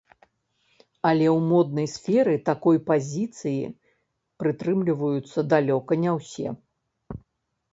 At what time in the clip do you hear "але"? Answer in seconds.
1.09-1.25